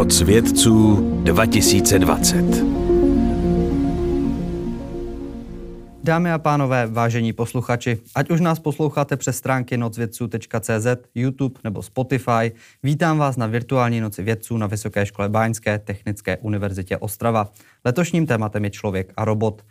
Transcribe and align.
Noc 0.00 0.20
vědců 0.20 0.96
2020. 1.22 2.44
Dámy 6.04 6.32
a 6.32 6.38
pánové, 6.38 6.86
vážení 6.86 7.32
posluchači, 7.32 7.98
ať 8.14 8.30
už 8.30 8.40
nás 8.40 8.58
posloucháte 8.58 9.16
přes 9.16 9.36
stránky 9.36 9.76
nocvědců.cz, 9.76 10.86
YouTube 11.14 11.60
nebo 11.64 11.82
Spotify, 11.82 12.52
vítám 12.82 13.18
vás 13.18 13.36
na 13.36 13.46
virtuální 13.46 14.00
noci 14.00 14.22
vědců 14.22 14.56
na 14.56 14.66
Vysoké 14.66 15.06
škole 15.06 15.28
Báňské 15.28 15.78
Technické 15.78 16.36
univerzitě 16.36 16.96
Ostrava. 16.96 17.52
Letošním 17.84 18.26
tématem 18.26 18.64
je 18.64 18.70
člověk 18.70 19.12
a 19.16 19.24
robot. 19.24 19.62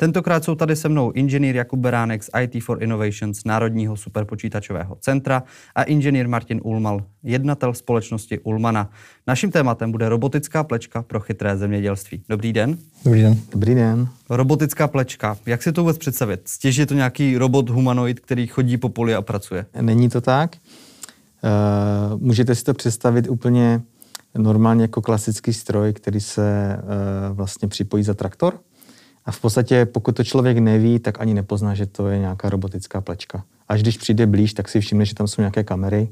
Tentokrát 0.00 0.44
jsou 0.44 0.54
tady 0.54 0.76
se 0.76 0.88
mnou 0.88 1.10
inženýr 1.10 1.56
Jakub 1.56 1.80
Beránek 1.80 2.22
z 2.22 2.30
IT 2.40 2.64
for 2.64 2.82
Innovations 2.82 3.44
Národního 3.44 3.96
superpočítačového 3.96 4.96
centra 5.00 5.42
a 5.74 5.82
inženýr 5.82 6.28
Martin 6.28 6.60
Ulmal, 6.64 7.04
jednatel 7.22 7.74
společnosti 7.74 8.38
Ulmana. 8.38 8.90
Naším 9.26 9.50
tématem 9.50 9.92
bude 9.92 10.08
robotická 10.08 10.64
plečka 10.64 11.02
pro 11.02 11.20
chytré 11.20 11.56
zemědělství. 11.56 12.22
Dobrý 12.28 12.52
den. 12.52 12.78
Dobrý 13.04 13.22
den. 13.22 13.36
Dobrý 13.52 13.74
den. 13.74 14.08
Robotická 14.30 14.88
plečka. 14.88 15.36
Jak 15.46 15.62
si 15.62 15.72
to 15.72 15.80
vůbec 15.80 15.98
představit? 15.98 16.40
Stěž 16.44 16.76
je 16.76 16.86
to 16.86 16.94
nějaký 16.94 17.36
robot 17.36 17.68
humanoid, 17.68 18.20
který 18.20 18.46
chodí 18.46 18.76
po 18.76 18.88
poli 18.88 19.14
a 19.14 19.22
pracuje? 19.22 19.66
Není 19.80 20.08
to 20.08 20.20
tak. 20.20 20.56
Uh, 22.12 22.20
můžete 22.20 22.54
si 22.54 22.64
to 22.64 22.74
představit 22.74 23.28
úplně 23.28 23.82
normálně 24.34 24.82
jako 24.82 25.02
klasický 25.02 25.52
stroj, 25.52 25.92
který 25.92 26.20
se 26.20 26.76
uh, 26.78 27.36
vlastně 27.36 27.68
připojí 27.68 28.04
za 28.04 28.14
traktor. 28.14 28.60
A 29.28 29.32
v 29.32 29.40
podstatě, 29.40 29.84
pokud 29.84 30.16
to 30.16 30.24
člověk 30.24 30.58
neví, 30.58 30.98
tak 30.98 31.20
ani 31.20 31.34
nepozná, 31.34 31.74
že 31.74 31.86
to 31.86 32.08
je 32.08 32.18
nějaká 32.18 32.48
robotická 32.48 33.00
plečka. 33.00 33.44
Až 33.68 33.82
když 33.82 33.96
přijde 33.96 34.26
blíž, 34.26 34.54
tak 34.54 34.68
si 34.68 34.80
všimne, 34.80 35.04
že 35.04 35.14
tam 35.14 35.28
jsou 35.28 35.42
nějaké 35.42 35.64
kamery 35.64 36.08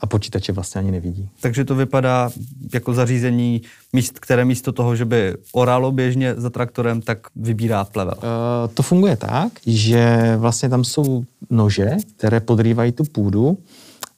a 0.00 0.06
počítače 0.06 0.52
vlastně 0.52 0.78
ani 0.78 0.90
nevidí. 0.90 1.30
Takže 1.40 1.64
to 1.64 1.74
vypadá 1.74 2.30
jako 2.74 2.94
zařízení, 2.94 3.62
míst, 3.92 4.18
které 4.18 4.44
místo 4.44 4.72
toho, 4.72 4.96
že 4.96 5.04
by 5.04 5.34
oralo 5.52 5.92
běžně 5.92 6.34
za 6.34 6.50
traktorem, 6.50 7.02
tak 7.02 7.18
vybírá 7.36 7.84
plevel. 7.84 8.14
Uh, 8.16 8.74
to 8.74 8.82
funguje 8.82 9.16
tak, 9.16 9.52
že 9.66 10.34
vlastně 10.36 10.68
tam 10.68 10.84
jsou 10.84 11.24
nože, 11.50 11.96
které 12.16 12.40
podrývají 12.40 12.92
tu 12.92 13.04
půdu 13.04 13.58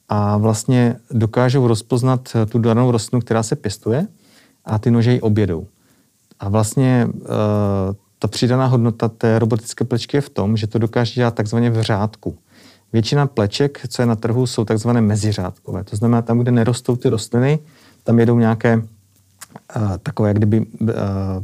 a 0.09 0.37
vlastně 0.37 0.95
dokážou 1.11 1.67
rozpoznat 1.67 2.35
tu 2.49 2.59
danou 2.59 2.91
rostlinu, 2.91 3.21
která 3.21 3.43
se 3.43 3.55
pěstuje 3.55 4.07
a 4.65 4.79
ty 4.79 4.91
nože 4.91 5.13
ji 5.13 5.21
objedou. 5.21 5.67
A 6.39 6.49
vlastně 6.49 7.07
uh, 7.13 7.95
ta 8.19 8.27
přidaná 8.27 8.65
hodnota 8.65 9.09
té 9.09 9.39
robotické 9.39 9.85
plečky 9.85 10.17
je 10.17 10.21
v 10.21 10.29
tom, 10.29 10.57
že 10.57 10.67
to 10.67 10.79
dokáže 10.79 11.13
dělat 11.13 11.35
takzvaně 11.35 11.69
v 11.69 11.81
řádku. 11.81 12.37
Většina 12.93 13.27
pleček, 13.27 13.81
co 13.87 14.01
je 14.01 14.05
na 14.05 14.15
trhu, 14.15 14.47
jsou 14.47 14.65
takzvané 14.65 15.01
meziřádkové. 15.01 15.83
To 15.83 15.95
znamená, 15.95 16.21
tam, 16.21 16.39
kde 16.39 16.51
nerostou 16.51 16.95
ty 16.95 17.09
rostliny, 17.09 17.59
tam 18.03 18.19
jedou 18.19 18.39
nějaké 18.39 18.77
uh, 18.77 18.83
takové, 20.03 20.29
jak 20.29 20.37
kdyby 20.37 20.59
uh, 20.59 20.87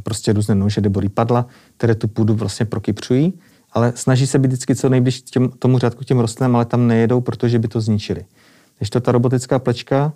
prostě 0.02 0.32
různé 0.32 0.54
nože 0.54 0.80
nebo 0.80 1.00
rýpadla, 1.00 1.46
které 1.76 1.94
tu 1.94 2.08
půdu 2.08 2.34
vlastně 2.34 2.66
prokypřují, 2.66 3.32
ale 3.72 3.92
snaží 3.94 4.26
se 4.26 4.38
být 4.38 4.48
vždycky 4.48 4.74
co 4.74 4.88
nejbliž 4.88 5.22
těm, 5.22 5.48
tomu 5.48 5.78
řádku 5.78 6.04
těm 6.04 6.18
rostlinám, 6.18 6.56
ale 6.56 6.64
tam 6.64 6.86
nejedou, 6.86 7.20
protože 7.20 7.58
by 7.58 7.68
to 7.68 7.80
zničili. 7.80 8.24
Když 8.78 8.90
to 8.90 9.00
ta 9.00 9.12
robotická 9.12 9.58
plečka 9.58 10.12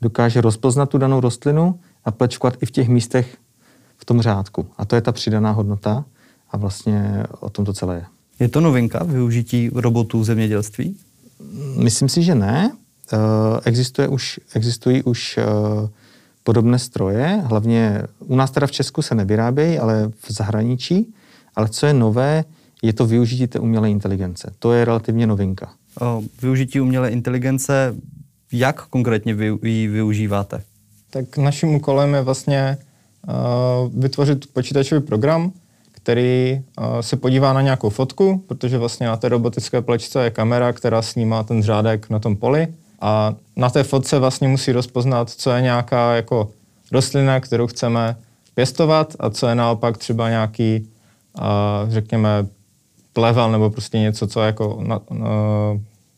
dokáže 0.00 0.40
rozpoznat 0.40 0.88
tu 0.88 0.98
danou 0.98 1.20
rostlinu 1.20 1.80
a 2.04 2.10
plečkovat 2.10 2.62
i 2.62 2.66
v 2.66 2.70
těch 2.70 2.88
místech, 2.88 3.36
v 3.98 4.04
tom 4.04 4.22
řádku. 4.22 4.66
A 4.78 4.84
to 4.84 4.96
je 4.96 5.02
ta 5.02 5.12
přidaná 5.12 5.50
hodnota 5.50 6.04
a 6.50 6.56
vlastně 6.56 7.24
o 7.40 7.50
tom 7.50 7.64
to 7.64 7.72
celé 7.72 7.94
je. 7.94 8.04
Je 8.40 8.48
to 8.48 8.60
novinka 8.60 9.04
využití 9.04 9.70
robotů 9.74 10.20
v 10.20 10.24
zemědělství? 10.24 10.96
Myslím 11.76 12.08
si, 12.08 12.22
že 12.22 12.34
ne. 12.34 12.72
Eh, 13.12 13.16
existuje 13.64 14.08
už, 14.08 14.40
existují 14.54 15.02
už 15.02 15.38
eh, 15.38 15.44
podobné 16.42 16.78
stroje, 16.78 17.42
hlavně 17.44 18.02
u 18.18 18.36
nás 18.36 18.50
teda 18.50 18.66
v 18.66 18.70
Česku 18.70 19.02
se 19.02 19.14
nevyrábějí, 19.14 19.78
ale 19.78 20.08
v 20.08 20.32
zahraničí. 20.32 21.14
Ale 21.56 21.68
co 21.68 21.86
je 21.86 21.94
nové, 21.94 22.44
je 22.82 22.92
to 22.92 23.06
využití 23.06 23.46
té 23.46 23.58
umělé 23.58 23.90
inteligence. 23.90 24.52
To 24.58 24.72
je 24.72 24.84
relativně 24.84 25.26
novinka. 25.26 25.72
O 26.00 26.22
využití 26.42 26.80
umělé 26.80 27.10
inteligence, 27.10 27.94
jak 28.52 28.86
konkrétně 28.86 29.34
vy 29.34 29.70
ji 29.70 29.88
využíváte? 29.88 30.62
Tak 31.10 31.36
naším 31.36 31.74
úkolem 31.74 32.14
je 32.14 32.22
vlastně 32.22 32.78
vytvořit 33.94 34.52
počítačový 34.52 35.00
program, 35.00 35.52
který 35.92 36.62
se 37.00 37.16
podívá 37.16 37.52
na 37.52 37.60
nějakou 37.60 37.90
fotku, 37.90 38.44
protože 38.46 38.78
vlastně 38.78 39.06
na 39.06 39.16
té 39.16 39.28
robotické 39.28 39.82
plečce 39.82 40.24
je 40.24 40.30
kamera, 40.30 40.72
která 40.72 41.02
snímá 41.02 41.42
ten 41.42 41.62
řádek 41.62 42.10
na 42.10 42.18
tom 42.18 42.36
poli 42.36 42.68
a 43.00 43.34
na 43.56 43.70
té 43.70 43.82
fotce 43.82 44.18
vlastně 44.18 44.48
musí 44.48 44.72
rozpoznat, 44.72 45.30
co 45.30 45.50
je 45.50 45.62
nějaká 45.62 46.14
jako 46.14 46.50
rostlina, 46.92 47.40
kterou 47.40 47.66
chceme 47.66 48.16
pěstovat 48.54 49.16
a 49.18 49.30
co 49.30 49.46
je 49.46 49.54
naopak 49.54 49.98
třeba 49.98 50.28
nějaký, 50.28 50.88
řekněme, 51.88 52.46
plevel 53.12 53.52
nebo 53.52 53.70
prostě 53.70 53.98
něco, 53.98 54.26
co 54.26 54.40
jako 54.40 54.78
na, 54.82 55.00
na, 55.10 55.28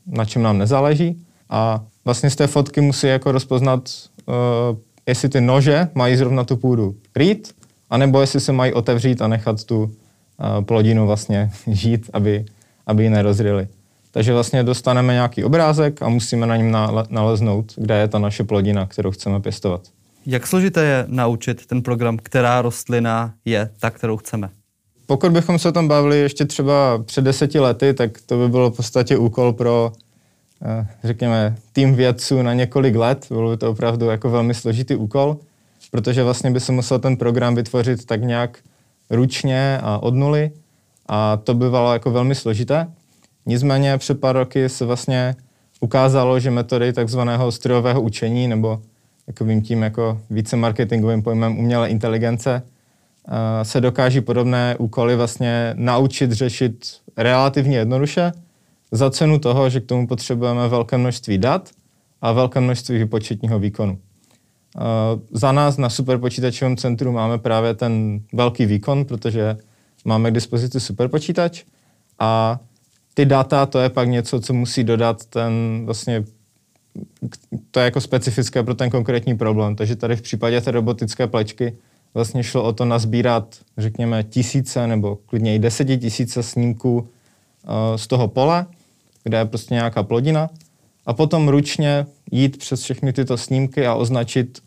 na 0.06 0.24
čem 0.24 0.42
nám 0.42 0.58
nezáleží. 0.58 1.22
A 1.50 1.84
vlastně 2.04 2.30
z 2.30 2.36
té 2.36 2.46
fotky 2.46 2.80
musí 2.80 3.06
jako 3.06 3.32
rozpoznat 3.32 3.90
jestli 5.06 5.28
ty 5.28 5.40
nože 5.40 5.88
mají 5.94 6.16
zrovna 6.16 6.44
tu 6.44 6.56
půdu 6.56 6.94
rýt, 7.16 7.54
anebo 7.90 8.20
jestli 8.20 8.40
se 8.40 8.52
mají 8.52 8.72
otevřít 8.72 9.22
a 9.22 9.28
nechat 9.28 9.64
tu 9.64 9.82
uh, 9.82 9.90
plodinu 10.64 11.06
vlastně 11.06 11.50
žít, 11.66 12.10
aby, 12.12 12.44
aby 12.86 13.02
ji 13.02 13.10
nerozřili. 13.10 13.68
Takže 14.10 14.32
vlastně 14.32 14.62
dostaneme 14.62 15.12
nějaký 15.12 15.44
obrázek 15.44 16.02
a 16.02 16.08
musíme 16.08 16.46
na 16.46 16.56
něm 16.56 16.76
naleznout, 17.10 17.72
kde 17.76 17.94
je 17.98 18.08
ta 18.08 18.18
naše 18.18 18.44
plodina, 18.44 18.86
kterou 18.86 19.10
chceme 19.10 19.40
pěstovat. 19.40 19.80
Jak 20.26 20.46
složité 20.46 20.84
je 20.84 21.04
naučit 21.08 21.66
ten 21.66 21.82
program, 21.82 22.18
která 22.22 22.62
rostlina 22.62 23.34
je 23.44 23.70
ta, 23.80 23.90
kterou 23.90 24.16
chceme? 24.16 24.50
Pokud 25.06 25.32
bychom 25.32 25.58
se 25.58 25.68
o 25.68 25.72
tom 25.72 25.88
bavili 25.88 26.18
ještě 26.18 26.44
třeba 26.44 27.02
před 27.04 27.24
deseti 27.24 27.60
lety, 27.60 27.94
tak 27.94 28.10
to 28.26 28.38
by 28.38 28.48
bylo 28.48 28.70
v 28.70 28.76
podstatě 28.76 29.16
úkol 29.16 29.52
pro 29.52 29.92
Eh, 29.92 30.05
řekněme, 31.04 31.56
tým 31.72 31.94
vědců 31.94 32.42
na 32.42 32.54
několik 32.54 32.96
let. 32.96 33.26
Bylo 33.28 33.50
by 33.50 33.56
to 33.56 33.70
opravdu 33.70 34.06
jako 34.06 34.30
velmi 34.30 34.54
složitý 34.54 34.94
úkol, 34.94 35.36
protože 35.90 36.24
vlastně 36.24 36.50
by 36.50 36.60
se 36.60 36.72
musel 36.72 36.98
ten 36.98 37.16
program 37.16 37.54
vytvořit 37.54 38.06
tak 38.06 38.22
nějak 38.22 38.58
ručně 39.10 39.78
a 39.82 39.98
od 39.98 40.14
nuly 40.14 40.50
a 41.06 41.36
to 41.36 41.54
bylo 41.54 41.92
jako 41.92 42.10
velmi 42.10 42.34
složité. 42.34 42.88
Nicméně 43.46 43.98
před 43.98 44.20
pár 44.20 44.36
roky 44.36 44.68
se 44.68 44.84
vlastně 44.84 45.36
ukázalo, 45.80 46.40
že 46.40 46.50
metody 46.50 46.92
takzvaného 46.92 47.52
strojového 47.52 48.00
učení 48.00 48.48
nebo 48.48 48.80
takovým 49.26 49.62
tím 49.62 49.82
jako 49.82 50.20
více 50.30 50.56
marketingovým 50.56 51.22
pojmem 51.22 51.58
umělé 51.58 51.88
inteligence 51.88 52.62
se 53.62 53.80
dokáží 53.80 54.20
podobné 54.20 54.76
úkoly 54.78 55.16
vlastně 55.16 55.74
naučit 55.74 56.32
řešit 56.32 56.86
relativně 57.16 57.78
jednoduše, 57.78 58.32
za 58.92 59.10
cenu 59.10 59.38
toho, 59.38 59.70
že 59.70 59.80
k 59.80 59.86
tomu 59.86 60.06
potřebujeme 60.06 60.69
velké 60.69 60.98
množství 60.98 61.38
dat 61.38 61.70
a 62.20 62.32
velké 62.32 62.60
množství 62.60 62.98
výpočetního 62.98 63.58
výkonu. 63.58 63.98
Za 65.30 65.52
nás 65.52 65.76
na 65.76 65.91
superpočítačovém 65.91 66.76
centru 66.76 67.12
máme 67.12 67.38
právě 67.38 67.74
ten 67.74 68.20
velký 68.32 68.66
výkon, 68.66 69.04
protože 69.04 69.56
máme 70.04 70.30
k 70.30 70.34
dispozici 70.34 70.80
superpočítač 70.80 71.64
a 72.19 72.60
ty 73.14 73.24
data, 73.24 73.66
to 73.66 73.78
je 73.78 73.88
pak 73.88 74.08
něco, 74.08 74.41
co 74.41 74.54
musí 74.54 74.84
dodat 74.84 75.24
ten 75.24 75.82
vlastně, 75.84 76.24
to 77.70 77.80
je 77.80 77.84
jako 77.84 78.00
specifické 78.00 78.62
pro 78.62 78.74
ten 78.74 78.91
konkrétní 78.91 79.36
problém. 79.36 79.76
Takže 79.76 79.97
tady 79.97 80.16
v 80.16 80.22
případě 80.22 80.60
té 80.60 80.70
robotické 80.70 81.26
plečky 81.26 81.76
vlastně 82.14 82.42
šlo 82.42 82.62
o 82.62 82.72
to 82.72 82.84
nazbírat, 82.84 83.56
řekněme, 83.78 84.24
tisíce 84.24 84.86
nebo 84.86 85.16
klidně 85.26 85.54
i 85.54 85.58
desetitisíce 85.58 86.42
snímků 86.42 87.08
z 87.97 88.06
toho 88.06 88.28
pole 88.28 88.66
kde 89.26 89.38
je 89.38 89.44
prostě 89.44 89.75
nějaká 89.75 90.03
plodina, 90.03 90.50
a 91.06 91.12
potom 91.12 91.48
ručně 91.48 92.06
jít 92.32 92.59
přes 92.59 92.82
všechny 92.82 93.12
tyto 93.12 93.36
snímky 93.36 93.86
a 93.86 93.95
označit 93.95 94.59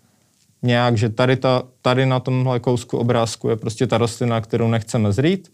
nějak, 0.62 0.98
že 0.98 1.10
tady, 1.10 1.36
ta, 1.36 1.64
tady 1.82 2.06
na 2.06 2.20
tomhle 2.20 2.60
kousku 2.60 2.98
obrázku 2.98 3.50
je 3.50 3.56
prostě 3.56 3.88
ta 3.88 3.98
rostlina, 3.98 4.42
kterou 4.42 4.68
nechceme 4.68 5.12
zrít. 5.12 5.52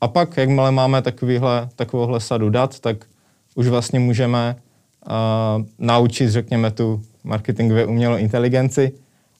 A 0.00 0.08
pak, 0.08 0.36
jakmile 0.36 0.70
máme 0.70 1.02
takovýhle, 1.02 1.68
takovouhle 1.76 2.20
sadu 2.20 2.50
dat, 2.50 2.80
tak 2.80 3.04
už 3.54 3.68
vlastně 3.68 4.00
můžeme 4.00 4.56
uh, 4.56 5.64
naučit, 5.78 6.30
řekněme, 6.30 6.70
tu 6.70 7.02
marketingově 7.24 7.86
umělou 7.86 8.16
inteligenci. 8.16 8.92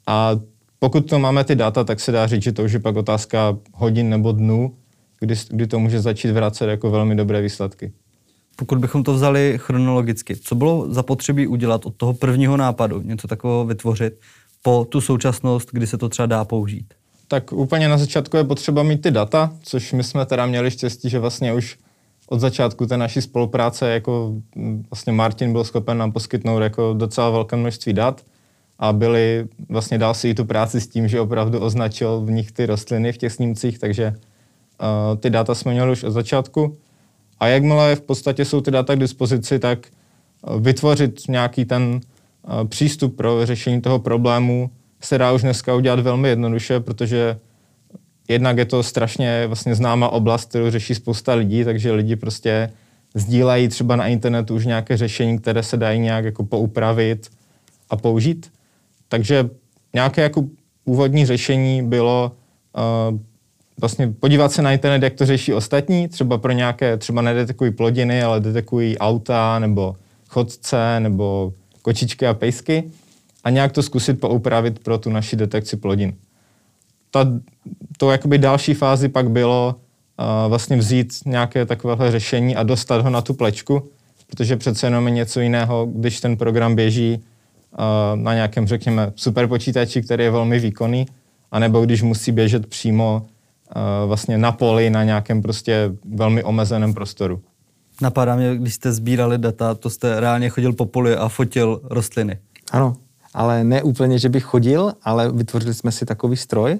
A 0.06 0.30
pokud 0.78 1.00
to 1.00 1.18
máme 1.18 1.44
ty 1.44 1.54
data, 1.54 1.84
tak 1.84 2.00
se 2.00 2.12
dá 2.12 2.26
říct, 2.26 2.42
že 2.42 2.52
to 2.52 2.64
už 2.64 2.72
je 2.72 2.78
pak 2.78 2.96
otázka 2.96 3.56
hodin 3.74 4.08
nebo 4.08 4.32
dnů, 4.32 4.74
kdy, 5.20 5.34
kdy 5.50 5.66
to 5.66 5.78
může 5.78 6.00
začít 6.00 6.30
vracet 6.30 6.66
jako 6.66 6.90
velmi 6.90 7.14
dobré 7.16 7.40
výsledky. 7.40 7.92
Pokud 8.60 8.78
bychom 8.78 9.02
to 9.02 9.14
vzali 9.14 9.54
chronologicky, 9.56 10.36
co 10.36 10.54
bylo 10.54 10.92
zapotřebí 10.92 11.46
udělat 11.46 11.86
od 11.86 11.94
toho 11.96 12.14
prvního 12.14 12.56
nápadu, 12.56 13.02
něco 13.02 13.28
takového 13.28 13.64
vytvořit, 13.64 14.20
po 14.62 14.86
tu 14.88 15.00
současnost, 15.00 15.68
kdy 15.72 15.86
se 15.86 15.98
to 15.98 16.08
třeba 16.08 16.26
dá 16.26 16.44
použít? 16.44 16.94
Tak 17.28 17.52
úplně 17.52 17.88
na 17.88 17.98
začátku 17.98 18.36
je 18.36 18.44
potřeba 18.44 18.82
mít 18.82 19.02
ty 19.02 19.10
data, 19.10 19.52
což 19.62 19.92
my 19.92 20.04
jsme 20.04 20.26
teda 20.26 20.46
měli 20.46 20.70
štěstí, 20.70 21.10
že 21.10 21.18
vlastně 21.18 21.54
už 21.54 21.78
od 22.28 22.40
začátku 22.40 22.86
té 22.86 22.96
naší 22.96 23.22
spolupráce 23.22 23.90
jako 23.90 24.34
mm, 24.56 24.84
vlastně 24.90 25.12
Martin 25.12 25.52
byl 25.52 25.64
schopen 25.64 25.98
nám 25.98 26.12
poskytnout 26.12 26.60
jako 26.60 26.94
docela 26.98 27.30
velké 27.30 27.56
množství 27.56 27.92
dat 27.92 28.20
a 28.78 28.92
byli, 28.92 29.46
vlastně 29.68 29.98
dal 29.98 30.14
si 30.14 30.28
i 30.28 30.34
tu 30.34 30.44
práci 30.44 30.80
s 30.80 30.88
tím, 30.88 31.08
že 31.08 31.20
opravdu 31.20 31.60
označil 31.60 32.20
v 32.20 32.30
nich 32.30 32.52
ty 32.52 32.66
rostliny 32.66 33.12
v 33.12 33.18
těch 33.18 33.32
snímcích, 33.32 33.78
takže 33.78 34.08
uh, 34.12 35.18
ty 35.18 35.30
data 35.30 35.54
jsme 35.54 35.72
měli 35.72 35.92
už 35.92 36.04
od 36.04 36.10
začátku. 36.10 36.76
A 37.40 37.46
jakmile 37.46 37.96
v 37.96 38.00
podstatě 38.00 38.44
jsou 38.44 38.60
ty 38.60 38.70
data 38.70 38.94
k 38.94 38.98
dispozici, 38.98 39.58
tak 39.58 39.86
uh, 40.42 40.60
vytvořit 40.60 41.28
nějaký 41.28 41.64
ten 41.64 41.82
uh, 41.82 42.68
přístup 42.68 43.16
pro 43.16 43.46
řešení 43.46 43.80
toho 43.80 43.98
problému 43.98 44.70
se 45.02 45.18
dá 45.18 45.32
už 45.32 45.42
dneska 45.42 45.74
udělat 45.74 46.00
velmi 46.00 46.28
jednoduše, 46.28 46.80
protože 46.80 47.38
jednak 48.28 48.58
je 48.58 48.64
to 48.64 48.82
strašně 48.82 49.46
vlastně 49.46 49.74
známá 49.74 50.08
oblast, 50.08 50.48
kterou 50.48 50.70
řeší 50.70 50.94
spousta 50.94 51.34
lidí, 51.34 51.64
takže 51.64 51.92
lidi 51.92 52.16
prostě 52.16 52.70
sdílejí 53.14 53.68
třeba 53.68 53.96
na 53.96 54.06
internetu 54.06 54.54
už 54.54 54.66
nějaké 54.66 54.96
řešení, 54.96 55.38
které 55.38 55.62
se 55.62 55.76
dají 55.76 56.00
nějak 56.00 56.24
jako 56.24 56.44
poupravit 56.44 57.30
a 57.90 57.96
použít. 57.96 58.52
Takže 59.08 59.50
nějaké 59.94 60.22
jako 60.22 60.44
úvodní 60.84 61.26
řešení 61.26 61.82
bylo 61.82 62.32
uh, 63.10 63.18
vlastně 63.80 64.08
podívat 64.20 64.52
se 64.52 64.62
na 64.62 64.72
internet, 64.72 65.02
jak 65.02 65.14
to 65.14 65.26
řeší 65.26 65.54
ostatní, 65.54 66.08
třeba 66.08 66.38
pro 66.38 66.52
nějaké, 66.52 66.96
třeba 66.96 67.22
nedetekují 67.22 67.70
plodiny, 67.70 68.22
ale 68.22 68.40
detekují 68.40 68.98
auta 68.98 69.58
nebo 69.58 69.96
chodce 70.28 71.00
nebo 71.00 71.52
kočičky 71.82 72.26
a 72.26 72.34
pejsky 72.34 72.84
a 73.44 73.50
nějak 73.50 73.72
to 73.72 73.82
zkusit 73.82 74.20
poupravit 74.20 74.78
pro 74.78 74.98
tu 74.98 75.10
naši 75.10 75.36
detekci 75.36 75.76
plodin. 75.76 76.14
Ta, 77.10 77.26
to 77.96 78.10
jakoby 78.10 78.38
další 78.38 78.74
fázi 78.74 79.08
pak 79.08 79.30
bylo 79.30 79.74
uh, 79.74 80.24
vlastně 80.48 80.76
vzít 80.76 81.14
nějaké 81.26 81.66
takovéhle 81.66 82.10
řešení 82.10 82.56
a 82.56 82.62
dostat 82.62 83.02
ho 83.02 83.10
na 83.10 83.22
tu 83.22 83.34
plečku, 83.34 83.90
protože 84.26 84.56
přece 84.56 84.86
jenom 84.86 85.06
je 85.06 85.12
něco 85.12 85.40
jiného, 85.40 85.88
když 85.92 86.20
ten 86.20 86.36
program 86.36 86.74
běží 86.74 87.18
uh, 87.18 87.84
na 88.14 88.34
nějakém, 88.34 88.66
řekněme, 88.66 89.12
superpočítači, 89.16 90.02
který 90.02 90.24
je 90.24 90.30
velmi 90.30 90.58
výkonný, 90.58 91.06
anebo 91.50 91.84
když 91.84 92.02
musí 92.02 92.32
běžet 92.32 92.66
přímo 92.66 93.26
vlastně 94.06 94.38
na 94.38 94.52
poli, 94.52 94.90
na 94.90 95.04
nějakém 95.04 95.42
prostě 95.42 95.92
velmi 96.14 96.44
omezeném 96.44 96.94
prostoru. 96.94 97.42
Napadá 98.02 98.36
mě, 98.36 98.56
když 98.56 98.74
jste 98.74 98.92
sbírali 98.92 99.38
data, 99.38 99.74
to 99.74 99.90
jste 99.90 100.20
reálně 100.20 100.48
chodil 100.48 100.72
po 100.72 100.86
poli 100.86 101.16
a 101.16 101.28
fotil 101.28 101.80
rostliny. 101.84 102.38
Ano, 102.72 102.96
ale 103.34 103.64
ne 103.64 103.82
úplně, 103.82 104.18
že 104.18 104.28
bych 104.28 104.44
chodil, 104.44 104.92
ale 105.02 105.32
vytvořili 105.32 105.74
jsme 105.74 105.92
si 105.92 106.06
takový 106.06 106.36
stroj 106.36 106.72
uh, 106.72 106.78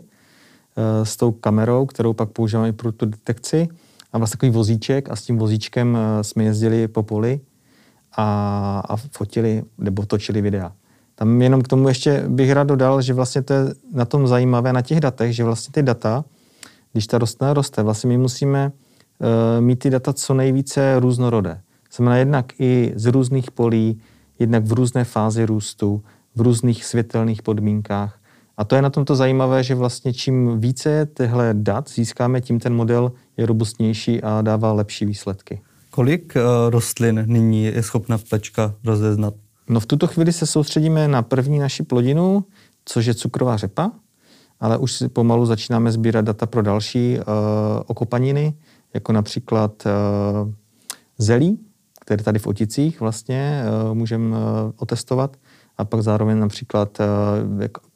s 1.04 1.16
tou 1.16 1.32
kamerou, 1.32 1.86
kterou 1.86 2.12
pak 2.12 2.28
používáme 2.28 2.72
pro 2.72 2.92
tu 2.92 3.06
detekci 3.06 3.68
a 4.12 4.18
vlastně 4.18 4.36
takový 4.36 4.50
vozíček 4.50 5.10
a 5.10 5.16
s 5.16 5.22
tím 5.22 5.38
vozíčkem 5.38 5.94
uh, 5.94 6.22
jsme 6.22 6.44
jezdili 6.44 6.88
po 6.88 7.02
poli 7.02 7.40
a, 8.16 8.82
a 8.88 8.96
fotili 8.96 9.62
nebo 9.78 10.06
točili 10.06 10.42
videa. 10.42 10.72
Tam 11.14 11.42
jenom 11.42 11.62
k 11.62 11.68
tomu 11.68 11.88
ještě 11.88 12.24
bych 12.28 12.52
rád 12.52 12.64
dodal, 12.64 13.02
že 13.02 13.14
vlastně 13.14 13.42
to 13.42 13.52
je 13.52 13.60
na 13.94 14.04
tom 14.04 14.26
zajímavé 14.26 14.72
na 14.72 14.82
těch 14.82 15.00
datech, 15.00 15.34
že 15.34 15.44
vlastně 15.44 15.72
ty 15.72 15.82
data, 15.82 16.24
když 16.92 17.06
ta 17.06 17.18
rostlina 17.18 17.54
roste, 17.54 17.82
vlastně 17.82 18.08
my 18.08 18.18
musíme 18.18 18.72
uh, 18.72 19.64
mít 19.64 19.78
ty 19.78 19.90
data 19.90 20.12
co 20.12 20.34
nejvíce 20.34 21.00
různorodé. 21.00 21.60
Znamená 21.96 22.16
jednak 22.16 22.60
i 22.60 22.92
z 22.96 23.06
různých 23.06 23.50
polí, 23.50 24.00
jednak 24.38 24.64
v 24.64 24.72
různé 24.72 25.04
fázi 25.04 25.46
růstu, 25.46 26.02
v 26.36 26.40
různých 26.40 26.84
světelných 26.84 27.42
podmínkách. 27.42 28.20
A 28.56 28.64
to 28.64 28.76
je 28.76 28.82
na 28.82 28.90
tomto 28.90 29.16
zajímavé, 29.16 29.62
že 29.62 29.74
vlastně 29.74 30.12
čím 30.12 30.60
více 30.60 31.08
těchto 31.14 31.38
dat 31.52 31.90
získáme, 31.90 32.40
tím 32.40 32.60
ten 32.60 32.74
model 32.74 33.12
je 33.36 33.46
robustnější 33.46 34.22
a 34.22 34.42
dává 34.42 34.72
lepší 34.72 35.06
výsledky. 35.06 35.60
Kolik 35.90 36.34
uh, 36.36 36.70
rostlin 36.70 37.24
nyní 37.26 37.64
je 37.64 37.82
schopna 37.82 38.18
plečka 38.28 38.74
rozeznat? 38.84 39.34
No 39.68 39.80
v 39.80 39.86
tuto 39.86 40.06
chvíli 40.06 40.32
se 40.32 40.46
soustředíme 40.46 41.08
na 41.08 41.22
první 41.22 41.58
naši 41.58 41.82
plodinu, 41.82 42.44
což 42.84 43.06
je 43.06 43.14
cukrová 43.14 43.56
řepa, 43.56 43.90
ale 44.60 44.78
už 44.78 44.92
si 44.92 45.08
pomalu 45.08 45.46
začínáme 45.46 45.92
sbírat 45.92 46.24
data 46.24 46.46
pro 46.46 46.62
další 46.62 47.18
uh, 47.18 47.24
okopaniny, 47.86 48.54
jako 48.94 49.12
například 49.12 49.86
uh, 49.86 50.52
zelí, 51.18 51.58
které 52.00 52.22
tady 52.22 52.38
v 52.38 52.46
Oticích 52.46 53.00
vlastně 53.00 53.62
uh, 53.64 53.94
můžeme 53.94 54.36
uh, 54.36 54.42
otestovat, 54.76 55.36
a 55.78 55.84
pak 55.84 56.02
zároveň 56.02 56.38
například 56.38 56.98
uh, 57.00 57.06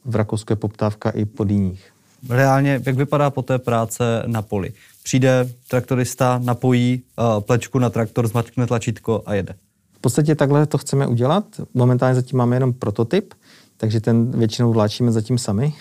v 0.05 0.15
Rakousku 0.15 0.53
je 0.53 0.55
poptávka 0.55 1.09
i 1.09 1.25
po 1.25 1.43
dýních. 1.43 1.91
Reálně, 2.29 2.81
jak 2.85 2.95
vypadá 2.95 3.29
po 3.29 3.41
té 3.41 3.59
práce 3.59 4.23
na 4.25 4.41
poli? 4.41 4.73
Přijde 5.03 5.49
traktorista, 5.67 6.39
napojí 6.43 7.03
uh, 7.17 7.41
plečku 7.41 7.79
na 7.79 7.89
traktor, 7.89 8.27
zmačkne 8.27 8.67
tlačítko 8.67 9.23
a 9.25 9.33
jede. 9.33 9.55
V 9.93 9.99
podstatě 9.99 10.35
takhle 10.35 10.65
to 10.65 10.77
chceme 10.77 11.07
udělat. 11.07 11.45
Momentálně 11.73 12.15
zatím 12.15 12.37
máme 12.37 12.55
jenom 12.55 12.73
prototyp, 12.73 13.33
takže 13.77 14.01
ten 14.01 14.31
většinou 14.31 14.73
vláčíme 14.73 15.11
zatím 15.11 15.37
sami. 15.37 15.73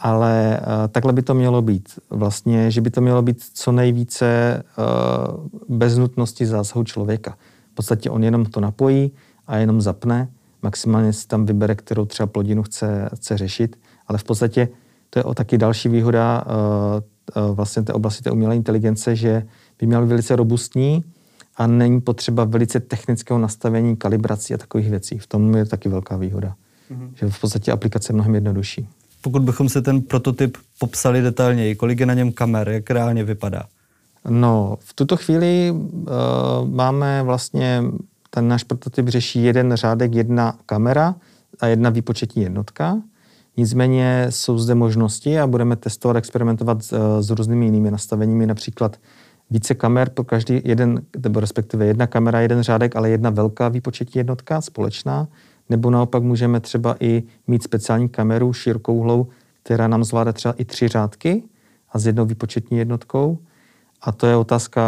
Ale 0.00 0.60
uh, 0.60 0.88
takhle 0.88 1.12
by 1.12 1.22
to 1.22 1.34
mělo 1.34 1.62
být. 1.62 1.98
Vlastně, 2.10 2.70
že 2.70 2.80
by 2.80 2.90
to 2.90 3.00
mělo 3.00 3.22
být 3.22 3.44
co 3.54 3.72
nejvíce 3.72 4.62
uh, 4.78 5.76
bez 5.78 5.98
nutnosti 5.98 6.46
zásahu 6.46 6.84
člověka. 6.84 7.36
V 7.72 7.74
podstatě 7.74 8.10
on 8.10 8.24
jenom 8.24 8.44
to 8.44 8.60
napojí 8.60 9.12
a 9.46 9.56
jenom 9.56 9.80
zapne. 9.80 10.28
Maximálně 10.62 11.12
si 11.12 11.26
tam 11.26 11.46
vybere, 11.46 11.74
kterou 11.74 12.04
třeba 12.04 12.26
plodinu 12.26 12.62
chce, 12.62 13.08
chce 13.14 13.36
řešit. 13.36 13.78
Ale 14.06 14.18
v 14.18 14.24
podstatě 14.24 14.68
to 15.10 15.18
je 15.18 15.24
o 15.24 15.34
taky 15.34 15.58
další 15.58 15.88
výhoda 15.88 16.44
uh, 16.46 17.42
uh, 17.48 17.56
vlastně 17.56 17.82
té 17.82 17.92
oblasti 17.92 18.22
té 18.22 18.30
umělé 18.30 18.56
inteligence, 18.56 19.16
že 19.16 19.46
by 19.78 19.86
měl 19.86 20.02
být 20.02 20.08
velice 20.08 20.36
robustní, 20.36 21.04
a 21.58 21.66
není 21.66 22.00
potřeba 22.00 22.44
velice 22.44 22.80
technického 22.80 23.38
nastavení, 23.38 23.96
kalibrací 23.96 24.54
a 24.54 24.58
takových 24.58 24.90
věcí. 24.90 25.18
V 25.18 25.26
tom 25.26 25.56
je 25.56 25.64
taky 25.64 25.88
velká 25.88 26.16
výhoda. 26.16 26.54
Mm-hmm. 26.90 27.10
Že 27.14 27.28
v 27.28 27.40
podstatě 27.40 27.72
aplikace 27.72 28.12
je 28.12 28.14
mnohem 28.14 28.34
jednodušší. 28.34 28.88
Pokud 29.28 29.42
bychom 29.42 29.68
si 29.68 29.82
ten 29.82 30.00
prototyp 30.00 30.56
popsali 30.78 31.22
detailněji, 31.22 31.74
kolik 31.74 32.00
je 32.00 32.06
na 32.06 32.14
něm 32.14 32.32
kamer, 32.32 32.68
jak 32.68 32.90
reálně 32.90 33.24
vypadá? 33.24 33.62
No, 34.28 34.76
v 34.80 34.94
tuto 34.94 35.16
chvíli 35.16 35.70
uh, 35.72 36.08
máme 36.70 37.22
vlastně, 37.22 37.82
ten 38.30 38.48
náš 38.48 38.64
prototyp 38.64 39.08
řeší 39.08 39.44
jeden 39.44 39.76
řádek, 39.76 40.14
jedna 40.14 40.58
kamera 40.66 41.14
a 41.60 41.66
jedna 41.66 41.90
výpočetní 41.90 42.42
jednotka. 42.42 43.02
Nicméně 43.56 44.26
jsou 44.30 44.58
zde 44.58 44.74
možnosti 44.74 45.38
a 45.38 45.46
budeme 45.46 45.76
testovat, 45.76 46.16
experimentovat 46.16 46.82
s, 46.82 47.20
s 47.20 47.30
různými 47.30 47.64
jinými 47.64 47.90
nastaveními, 47.90 48.46
například 48.46 48.96
více 49.50 49.74
kamer 49.74 50.10
pro 50.10 50.24
každý 50.24 50.60
jeden, 50.64 51.02
nebo 51.22 51.40
respektive 51.40 51.86
jedna 51.86 52.06
kamera, 52.06 52.40
jeden 52.40 52.62
řádek, 52.62 52.96
ale 52.96 53.10
jedna 53.10 53.30
velká 53.30 53.68
výpočetní 53.68 54.18
jednotka 54.18 54.60
společná, 54.60 55.28
nebo 55.68 55.90
naopak 55.90 56.22
můžeme 56.22 56.60
třeba 56.60 56.96
i 57.00 57.22
mít 57.46 57.62
speciální 57.62 58.08
kameru 58.08 58.52
širokouhlou, 58.52 59.26
která 59.62 59.88
nám 59.88 60.04
zvládá 60.04 60.32
třeba 60.32 60.54
i 60.58 60.64
tři 60.64 60.88
řádky 60.88 61.42
a 61.92 61.98
s 61.98 62.06
jednou 62.06 62.24
výpočetní 62.24 62.78
jednotkou. 62.78 63.38
A 64.00 64.12
to 64.12 64.26
je 64.26 64.36
otázka 64.36 64.82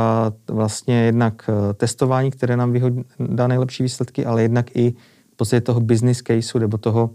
vlastně 0.49 1.03
jednak 1.03 1.51
eh, 1.51 1.75
testování, 1.75 2.31
které 2.31 2.57
nám 2.57 2.73
vyhodí, 2.73 3.05
dá 3.19 3.47
nejlepší 3.47 3.83
výsledky, 3.83 4.27
ale 4.27 4.43
jednak 4.43 4.77
i 4.77 4.95
v 5.33 5.37
podstatě 5.37 5.61
toho 5.61 5.81
business 5.81 6.23
caseu, 6.23 6.59
nebo 6.59 6.79
toho, 6.79 7.11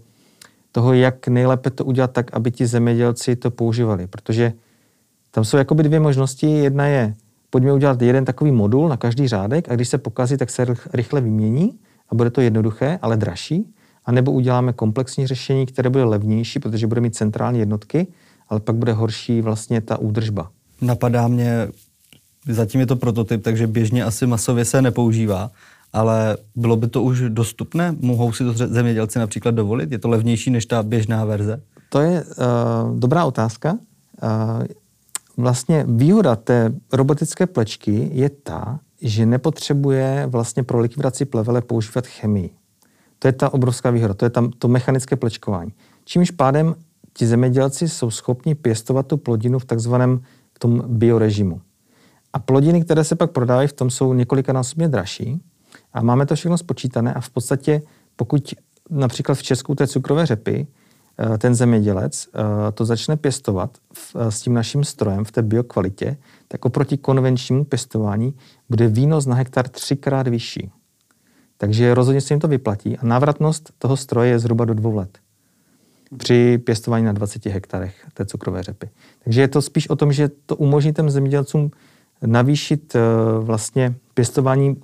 toho, 0.72 0.92
jak 0.92 1.28
nejlépe 1.28 1.70
to 1.70 1.84
udělat 1.84 2.12
tak, 2.12 2.34
aby 2.34 2.50
ti 2.50 2.66
zemědělci 2.66 3.36
to 3.36 3.50
používali. 3.50 4.06
Protože 4.06 4.52
tam 5.30 5.44
jsou 5.44 5.56
jakoby 5.56 5.82
dvě 5.82 6.00
možnosti. 6.00 6.46
Jedna 6.46 6.86
je 6.86 7.14
pojďme 7.50 7.72
udělat 7.72 8.02
jeden 8.02 8.24
takový 8.24 8.52
modul 8.52 8.88
na 8.88 8.96
každý 8.96 9.28
řádek 9.28 9.70
a 9.70 9.74
když 9.74 9.88
se 9.88 9.98
pokazí, 9.98 10.36
tak 10.36 10.50
se 10.50 10.66
rychle 10.92 11.20
vymění 11.20 11.78
a 12.08 12.14
bude 12.14 12.30
to 12.30 12.40
jednoduché, 12.40 12.98
ale 13.02 13.16
dražší. 13.16 13.64
A 14.04 14.12
nebo 14.12 14.32
uděláme 14.32 14.72
komplexní 14.72 15.26
řešení, 15.26 15.66
které 15.66 15.90
bude 15.90 16.04
levnější, 16.04 16.58
protože 16.58 16.86
bude 16.86 17.00
mít 17.00 17.14
centrální 17.14 17.58
jednotky, 17.58 18.06
ale 18.48 18.60
pak 18.60 18.76
bude 18.76 18.92
horší 18.92 19.40
vlastně 19.40 19.80
ta 19.80 19.98
údržba. 19.98 20.50
Napadá 20.80 21.28
mě, 21.28 21.68
zatím 22.48 22.80
je 22.80 22.86
to 22.86 22.96
prototyp, 22.96 23.42
takže 23.42 23.66
běžně 23.66 24.04
asi 24.04 24.26
masově 24.26 24.64
se 24.64 24.82
nepoužívá, 24.82 25.50
ale 25.92 26.36
bylo 26.56 26.76
by 26.76 26.88
to 26.88 27.02
už 27.02 27.20
dostupné? 27.28 27.96
Mohou 28.00 28.32
si 28.32 28.44
to 28.44 28.52
zemědělci 28.52 29.18
například 29.18 29.54
dovolit? 29.54 29.92
Je 29.92 29.98
to 29.98 30.08
levnější 30.08 30.50
než 30.50 30.66
ta 30.66 30.82
běžná 30.82 31.24
verze? 31.24 31.62
To 31.88 32.00
je 32.00 32.24
uh, 32.24 32.98
dobrá 32.98 33.24
otázka. 33.24 33.78
Uh, 34.22 34.64
vlastně 35.36 35.84
výhoda 35.88 36.36
té 36.36 36.72
robotické 36.92 37.46
plečky 37.46 38.10
je 38.12 38.30
ta, 38.30 38.80
že 39.02 39.26
nepotřebuje 39.26 40.26
vlastně 40.26 40.62
pro 40.62 40.78
likvidaci 40.78 41.24
plevele 41.24 41.62
používat 41.62 42.06
chemii. 42.06 42.50
To 43.18 43.28
je 43.28 43.32
ta 43.32 43.54
obrovská 43.54 43.90
výhoda, 43.90 44.14
to 44.14 44.24
je 44.24 44.30
tam 44.30 44.50
to 44.50 44.68
mechanické 44.68 45.16
plečkování. 45.16 45.72
Čímž 46.04 46.30
pádem 46.30 46.74
ti 47.12 47.26
zemědělci 47.26 47.88
jsou 47.88 48.10
schopni 48.10 48.54
pěstovat 48.54 49.06
tu 49.06 49.16
plodinu 49.16 49.58
v 49.58 49.64
takzvaném 49.64 50.20
tom 50.58 50.82
biorežimu. 50.86 51.60
A 52.32 52.38
plodiny, 52.38 52.84
které 52.84 53.04
se 53.04 53.16
pak 53.16 53.30
prodávají, 53.30 53.68
v 53.68 53.72
tom 53.72 53.90
jsou 53.90 54.14
několikanásobně 54.14 54.88
dražší. 54.88 55.40
A 55.92 56.02
máme 56.02 56.26
to 56.26 56.34
všechno 56.34 56.58
spočítané 56.58 57.14
a 57.14 57.20
v 57.20 57.30
podstatě, 57.30 57.82
pokud 58.16 58.54
například 58.90 59.34
v 59.34 59.42
Česku 59.42 59.74
té 59.74 59.86
cukrové 59.86 60.26
řepy, 60.26 60.66
ten 61.38 61.54
zemědělec 61.54 62.28
eh, 62.28 62.72
to 62.72 62.84
začne 62.84 63.16
pěstovat 63.16 63.78
eh, 64.16 64.30
s 64.30 64.40
tím 64.40 64.54
naším 64.54 64.84
strojem 64.84 65.24
v 65.24 65.32
té 65.32 65.42
biokvalitě, 65.42 66.16
tak 66.48 66.64
oproti 66.64 66.96
konvenčnímu 66.96 67.64
pěstování 67.64 68.34
bude 68.68 68.88
výnos 68.88 69.26
na 69.26 69.34
hektar 69.34 69.68
třikrát 69.68 70.28
vyšší. 70.28 70.70
Takže 71.58 71.94
rozhodně 71.94 72.20
se 72.20 72.34
jim 72.34 72.40
to 72.40 72.48
vyplatí 72.48 72.98
a 72.98 73.06
návratnost 73.06 73.72
toho 73.78 73.96
stroje 73.96 74.30
je 74.30 74.38
zhruba 74.38 74.64
do 74.64 74.74
dvou 74.74 74.94
let. 74.94 75.18
při 76.16 76.58
pěstování 76.58 77.04
na 77.04 77.12
20 77.12 77.46
hektarech 77.46 78.06
té 78.14 78.26
cukrové 78.26 78.62
řepy. 78.62 78.90
Takže 79.24 79.40
je 79.40 79.48
to 79.48 79.62
spíš 79.62 79.88
o 79.88 79.96
tom, 79.96 80.12
že 80.12 80.30
to 80.46 80.56
umožní 80.56 80.92
těm 80.92 81.10
zemědělcům 81.10 81.70
navýšit 82.26 82.94
eh, 82.94 83.00
vlastně 83.40 83.94
pěstování 84.14 84.76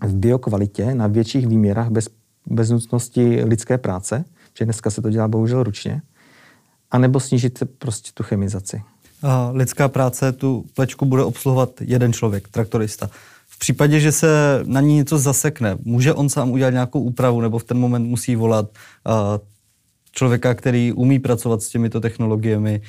v 0.00 0.14
biokvalitě 0.14 0.94
na 0.94 1.06
větších 1.06 1.46
výměrách 1.46 1.88
bez, 1.90 2.08
bez 2.46 2.70
nutnosti 2.70 3.44
lidské 3.44 3.78
práce, 3.78 4.24
že 4.58 4.64
dneska 4.64 4.90
se 4.90 5.02
to 5.02 5.10
dělá 5.10 5.28
bohužel 5.28 5.62
ručně, 5.62 6.02
anebo 6.90 7.20
snížit 7.20 7.62
prostě 7.78 8.10
tu 8.14 8.22
chemizaci. 8.22 8.82
A 9.22 9.50
lidská 9.54 9.88
práce 9.88 10.32
tu 10.32 10.64
plečku 10.74 11.04
bude 11.04 11.24
obsluhovat 11.24 11.70
jeden 11.80 12.12
člověk, 12.12 12.48
traktorista. 12.48 13.10
V 13.46 13.58
případě, 13.58 14.00
že 14.00 14.12
se 14.12 14.60
na 14.64 14.80
ní 14.80 14.94
něco 14.94 15.18
zasekne, 15.18 15.78
může 15.84 16.14
on 16.14 16.28
sám 16.28 16.50
udělat 16.50 16.70
nějakou 16.70 17.00
úpravu, 17.00 17.40
nebo 17.40 17.58
v 17.58 17.64
ten 17.64 17.78
moment 17.78 18.04
musí 18.04 18.36
volat 18.36 18.66
uh, 18.66 19.12
člověka, 20.12 20.54
který 20.54 20.92
umí 20.92 21.18
pracovat 21.18 21.62
s 21.62 21.68
těmito 21.68 22.00
technologiemi, 22.00 22.80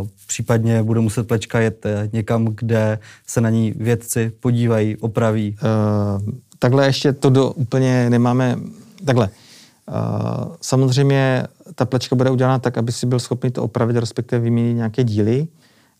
uh, 0.00 0.06
případně 0.26 0.82
bude 0.82 1.00
muset 1.00 1.28
plečka 1.28 1.60
jet 1.60 1.86
eh, 1.86 2.08
někam, 2.12 2.44
kde 2.44 2.98
se 3.26 3.40
na 3.40 3.50
ní 3.50 3.74
vědci 3.76 4.32
podívají, 4.40 4.96
opraví. 4.96 5.56
Uh, 5.62 6.34
takhle 6.58 6.86
ještě 6.86 7.12
to 7.12 7.30
do 7.30 7.50
úplně 7.50 8.10
nemáme, 8.10 8.58
takhle. 9.04 9.30
Uh, 9.88 10.54
samozřejmě 10.60 11.46
ta 11.74 11.84
plečka 11.84 12.16
bude 12.16 12.30
udělána 12.30 12.58
tak, 12.58 12.78
aby 12.78 12.92
si 12.92 13.06
byl 13.06 13.20
schopný 13.20 13.50
to 13.50 13.62
opravit, 13.62 13.96
respektive 13.96 14.40
vyměnit 14.40 14.74
nějaké 14.74 15.04
díly. 15.04 15.48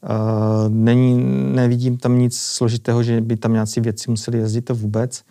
Uh, 0.02 0.68
není, 0.68 1.24
nevidím 1.54 1.96
tam 1.96 2.18
nic 2.18 2.38
složitého, 2.38 3.02
že 3.02 3.20
by 3.20 3.36
tam 3.36 3.52
nějací 3.52 3.80
věci 3.80 4.10
museli 4.10 4.38
jezdit, 4.38 4.60
to 4.60 4.74
vůbec. 4.74 5.22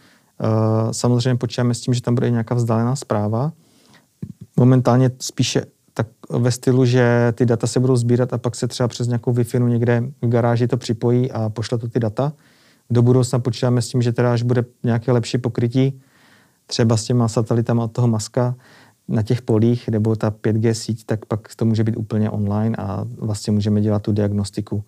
Uh, 0.43 0.91
samozřejmě 0.91 1.35
počítáme 1.35 1.73
s 1.73 1.81
tím, 1.81 1.93
že 1.93 2.01
tam 2.01 2.15
bude 2.15 2.29
nějaká 2.29 2.55
vzdálená 2.55 2.95
zpráva. 2.95 3.51
Momentálně 4.57 5.11
spíše 5.19 5.65
tak 5.93 6.07
ve 6.29 6.51
stylu, 6.51 6.85
že 6.85 7.33
ty 7.35 7.45
data 7.45 7.67
se 7.67 7.79
budou 7.79 7.95
sbírat 7.95 8.33
a 8.33 8.37
pak 8.37 8.55
se 8.55 8.67
třeba 8.67 8.87
přes 8.87 9.07
nějakou 9.07 9.31
wi 9.31 9.45
někde 9.59 10.03
v 10.21 10.27
garáži 10.27 10.67
to 10.67 10.77
připojí 10.77 11.31
a 11.31 11.49
pošle 11.49 11.77
to 11.77 11.87
ty 11.87 11.99
data. 11.99 12.33
Do 12.89 13.01
budoucna 13.01 13.39
počítáme 13.39 13.81
s 13.81 13.87
tím, 13.87 14.01
že 14.01 14.11
teda 14.11 14.33
až 14.33 14.43
bude 14.43 14.65
nějaké 14.83 15.11
lepší 15.11 15.37
pokrytí, 15.37 16.01
třeba 16.67 16.97
s 16.97 17.03
těma 17.03 17.27
satelitama 17.27 17.83
od 17.83 17.91
toho 17.91 18.07
Maska, 18.07 18.55
na 19.07 19.21
těch 19.21 19.41
polích 19.41 19.89
nebo 19.89 20.15
ta 20.15 20.31
5G 20.31 20.71
síť, 20.71 21.05
tak 21.05 21.25
pak 21.25 21.55
to 21.55 21.65
může 21.65 21.83
být 21.83 21.97
úplně 21.97 22.29
online 22.29 22.75
a 22.77 23.05
vlastně 23.17 23.53
můžeme 23.53 23.81
dělat 23.81 24.01
tu 24.01 24.11
diagnostiku 24.11 24.83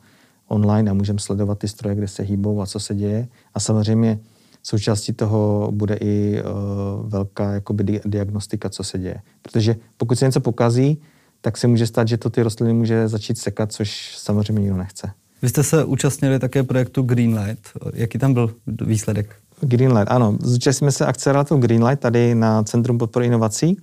online 0.48 0.92
a 0.92 0.94
můžeme 0.94 1.20
sledovat 1.20 1.60
ty 1.60 1.68
stroje, 1.68 1.96
kde 1.96 2.08
se 2.08 2.24
hýbou 2.24 2.62
a 2.62 2.66
co 2.66 2.80
se 2.80 2.96
děje. 2.96 3.28
A 3.54 3.60
samozřejmě 3.60 4.20
součástí 4.64 5.14
toho 5.14 5.70
bude 5.72 5.96
i 5.96 6.42
uh, 6.42 7.10
velká 7.10 7.52
jakoby, 7.52 8.02
diagnostika, 8.06 8.70
co 8.70 8.84
se 8.84 9.00
děje. 9.00 9.22
Protože 9.42 9.76
pokud 9.98 10.20
se 10.20 10.26
něco 10.26 10.40
pokazí, 10.40 11.02
tak 11.42 11.58
se 11.58 11.68
může 11.68 11.88
stát, 11.88 12.08
že 12.08 12.18
to 12.18 12.30
ty 12.30 12.44
rostliny 12.44 12.74
může 12.74 13.08
začít 13.08 13.38
sekat, 13.38 13.72
což 13.72 14.18
samozřejmě 14.18 14.62
nikdo 14.62 14.78
nechce. 14.78 15.12
Vy 15.42 15.50
jste 15.50 15.64
se 15.64 15.86
účastnili 15.86 16.40
také 16.40 16.64
projektu 16.64 17.02
Greenlight. 17.02 17.70
Jaký 17.94 18.18
tam 18.18 18.34
byl 18.34 18.56
výsledek? 18.68 19.36
Greenlight, 19.62 20.12
ano. 20.12 20.38
Zúčastnili 20.42 20.92
jsme 20.92 20.98
se 20.98 21.06
akcelerátoru 21.06 21.62
Greenlight 21.62 22.00
tady 22.00 22.36
na 22.36 22.64
Centrum 22.64 22.98
podpory 22.98 23.26
inovací. 23.26 23.78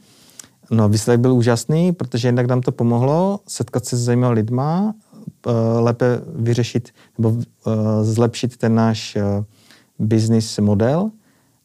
No, 0.70 0.88
výsledek 0.88 1.20
byl 1.20 1.34
úžasný, 1.34 1.92
protože 1.92 2.28
jednak 2.28 2.46
nám 2.46 2.60
to 2.60 2.72
pomohlo 2.72 3.40
setkat 3.48 3.84
se 3.84 3.96
s 3.96 4.00
zajímavými 4.00 4.34
lidma, 4.34 4.94
eh, 5.46 5.50
lépe 5.80 6.20
vyřešit 6.34 6.90
nebo 7.18 7.36
eh, 7.38 7.70
zlepšit 8.04 8.56
ten 8.56 8.74
náš 8.74 9.16
eh, 9.16 9.44
business 9.98 10.58
model. 10.58 11.10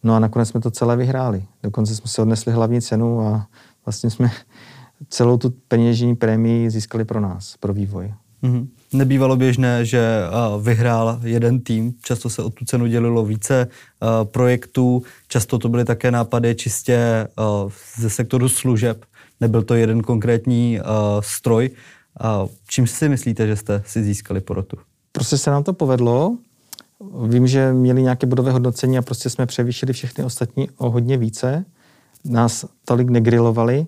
No 0.04 0.16
a 0.16 0.20
nakonec 0.20 0.50
jsme 0.50 0.62
to 0.62 0.72
celé 0.72 0.96
vyhráli. 0.96 1.46
Dokonce 1.64 1.96
jsme 1.96 2.08
se 2.08 2.22
odnesli 2.22 2.54
hlavní 2.54 2.82
cenu 2.82 3.22
a 3.22 3.48
vlastně 3.86 4.10
jsme 4.10 4.32
celou 5.10 5.38
tu 5.38 5.54
peněžní 5.68 6.16
prémii 6.16 6.70
získali 6.70 7.06
pro 7.06 7.20
nás, 7.20 7.58
pro 7.60 7.74
vývoj. 7.74 8.14
Mm-hmm. 8.44 8.68
Nebývalo 8.94 9.36
běžné, 9.36 9.86
že 9.86 10.22
vyhrál 10.62 11.20
jeden 11.24 11.60
tým, 11.60 11.94
často 12.03 12.29
se 12.29 12.44
o 12.44 12.50
tu 12.50 12.65
cenu 12.65 12.88
dělilo 12.88 13.25
více 13.25 13.67
projektů, 14.24 15.03
často 15.27 15.60
to 15.60 15.70
byly 15.70 15.86
také 15.86 16.12
nápady 16.12 16.56
čistě 16.56 17.27
ze 17.98 18.10
sektoru 18.10 18.50
služeb, 18.50 19.06
nebyl 19.41 19.63
to 19.63 19.75
jeden 19.75 20.01
konkrétní 20.01 20.79
stroj. 21.20 21.70
Čím 22.67 22.88
si 22.88 23.10
myslíte, 23.10 23.48
že 23.48 23.56
jste 23.56 23.84
si 23.86 24.03
získali 24.03 24.41
porotu? 24.41 24.77
Prostě 25.12 25.38
se 25.38 25.51
nám 25.51 25.63
to 25.63 25.74
povedlo. 25.74 26.38
Vím, 27.27 27.48
že 27.48 27.74
měli 27.74 28.01
nějaké 28.01 28.27
bodové 28.27 28.51
hodnocení 28.51 28.98
a 28.98 29.01
prostě 29.01 29.29
jsme 29.29 29.46
převýšili 29.46 29.94
všechny 29.94 30.24
ostatní 30.24 30.70
o 30.77 30.89
hodně 30.89 31.17
více. 31.17 31.65
Nás 32.25 32.65
tolik 32.86 33.10
negrilovali, 33.10 33.88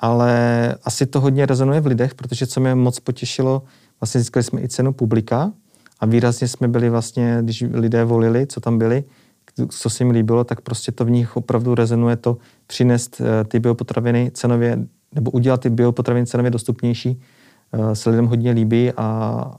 ale 0.00 0.74
asi 0.84 1.06
to 1.06 1.20
hodně 1.20 1.46
rezonuje 1.46 1.80
v 1.80 1.86
lidech, 1.86 2.14
protože 2.14 2.46
co 2.46 2.60
mě 2.60 2.74
moc 2.74 3.00
potěšilo, 3.00 3.62
vlastně 4.00 4.20
získali 4.20 4.44
jsme 4.44 4.60
i 4.60 4.68
cenu 4.68 4.92
publika 4.92 5.52
a 6.00 6.06
výrazně 6.06 6.48
jsme 6.48 6.68
byli 6.68 6.90
vlastně, 6.90 7.38
když 7.42 7.64
lidé 7.72 8.04
volili, 8.04 8.46
co 8.46 8.60
tam 8.60 8.78
byli, 8.78 9.04
co 9.68 9.90
se 9.90 10.04
jim 10.04 10.10
líbilo, 10.10 10.44
tak 10.44 10.60
prostě 10.60 10.92
to 10.92 11.04
v 11.04 11.10
nich 11.10 11.36
opravdu 11.36 11.74
rezonuje 11.74 12.16
to 12.16 12.36
přinést 12.66 13.20
eh, 13.20 13.44
ty 13.44 13.60
biopotraviny 13.60 14.30
cenově, 14.34 14.78
nebo 15.14 15.30
udělat 15.30 15.60
ty 15.60 15.70
biopotraviny 15.70 16.26
cenově 16.26 16.50
dostupnější, 16.50 17.20
eh, 17.72 17.94
se 17.94 18.10
lidem 18.10 18.26
hodně 18.26 18.50
líbí 18.50 18.92
a, 18.92 19.04